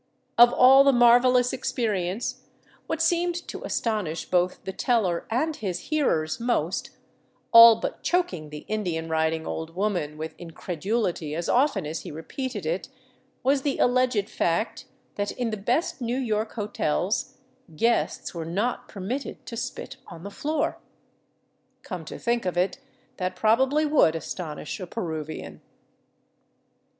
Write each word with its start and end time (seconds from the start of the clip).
Of 0.35 0.51
all 0.53 0.83
the 0.83 0.91
marvelous 0.91 1.53
experience, 1.53 2.41
what 2.87 3.03
seemed 3.03 3.35
to 3.47 3.63
astonish 3.63 4.25
both 4.27 4.63
the 4.63 4.73
teller 4.73 5.27
and 5.29 5.55
his 5.55 5.79
hearers 5.91 6.39
most, 6.39 6.89
all 7.51 7.75
but 7.79 8.01
choking 8.01 8.49
the 8.49 8.65
Indian 8.67 9.09
riding 9.09 9.45
old 9.45 9.75
woman 9.75 10.17
with 10.17 10.33
in 10.39 10.49
credulity 10.49 11.35
as 11.35 11.47
often 11.47 11.85
as 11.85 12.01
he 12.01 12.09
repeated 12.09 12.65
it, 12.65 12.89
was 13.43 13.61
the 13.61 13.77
alleged 13.77 14.27
fact 14.27 14.85
that 15.17 15.29
in 15.33 15.51
the 15.51 15.55
best 15.55 16.01
New 16.01 16.17
York 16.17 16.53
hotels 16.53 17.35
guests 17.75 18.33
were 18.33 18.43
not 18.43 18.87
permitted 18.87 19.45
to 19.45 19.55
spit 19.55 19.97
on 20.07 20.23
the 20.23 20.31
floor. 20.31 20.79
Come 21.83 22.05
to 22.05 22.17
think 22.17 22.47
of 22.47 22.57
it, 22.57 22.79
that 23.17 23.35
probably 23.35 23.85
would 23.85 24.15
astonish 24.15 24.79
a 24.79 24.87
Peruvian. 24.87 25.61